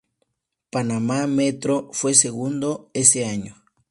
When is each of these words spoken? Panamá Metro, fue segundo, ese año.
Panamá 0.71 1.27
Metro, 1.27 1.91
fue 1.93 2.15
segundo, 2.15 2.89
ese 2.95 3.23
año. 3.27 3.63